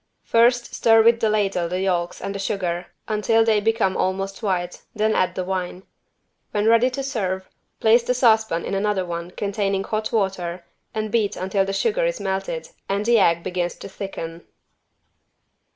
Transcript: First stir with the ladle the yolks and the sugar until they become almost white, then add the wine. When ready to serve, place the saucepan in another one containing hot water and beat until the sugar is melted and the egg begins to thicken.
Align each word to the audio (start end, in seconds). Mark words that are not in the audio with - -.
First 0.23 0.73
stir 0.73 1.03
with 1.03 1.19
the 1.19 1.29
ladle 1.29 1.69
the 1.69 1.79
yolks 1.81 2.19
and 2.21 2.33
the 2.33 2.39
sugar 2.39 2.87
until 3.07 3.45
they 3.45 3.59
become 3.59 3.95
almost 3.95 4.41
white, 4.41 4.81
then 4.95 5.13
add 5.13 5.35
the 5.35 5.43
wine. 5.43 5.83
When 6.49 6.65
ready 6.65 6.89
to 6.89 7.03
serve, 7.03 7.47
place 7.79 8.01
the 8.01 8.15
saucepan 8.15 8.65
in 8.65 8.73
another 8.73 9.05
one 9.05 9.29
containing 9.29 9.83
hot 9.83 10.11
water 10.11 10.65
and 10.95 11.11
beat 11.11 11.35
until 11.35 11.65
the 11.65 11.71
sugar 11.73 12.03
is 12.03 12.19
melted 12.19 12.69
and 12.89 13.05
the 13.05 13.19
egg 13.19 13.43
begins 13.43 13.75
to 13.75 13.87
thicken. 13.87 14.43